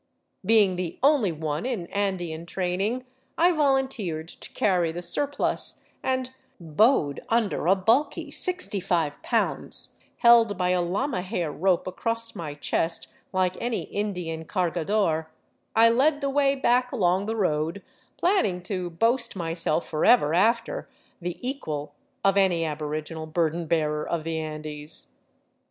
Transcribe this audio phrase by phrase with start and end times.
[0.43, 3.05] Being the only one in Andean training,
[3.37, 10.57] I volunteered to carry the surplus and, bowed under a bulky sixty five pounds held
[10.57, 15.27] by a llama hair rope across my chest, like any Indian cargador,
[15.75, 17.83] I led the way back along the road,
[18.17, 20.89] planning to boast myself forever after
[21.21, 21.93] the equal
[22.25, 25.11] of any aboriginal burden bearer of the Andes.